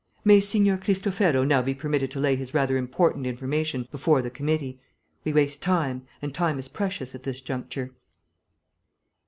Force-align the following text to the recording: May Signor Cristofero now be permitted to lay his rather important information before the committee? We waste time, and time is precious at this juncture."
May 0.25 0.39
Signor 0.39 0.79
Cristofero 0.79 1.45
now 1.47 1.61
be 1.61 1.75
permitted 1.75 2.09
to 2.09 2.19
lay 2.19 2.35
his 2.35 2.55
rather 2.55 2.75
important 2.75 3.27
information 3.27 3.87
before 3.91 4.23
the 4.23 4.31
committee? 4.31 4.79
We 5.23 5.31
waste 5.31 5.61
time, 5.61 6.07
and 6.23 6.33
time 6.33 6.57
is 6.57 6.67
precious 6.67 7.13
at 7.13 7.21
this 7.21 7.39
juncture." 7.39 7.91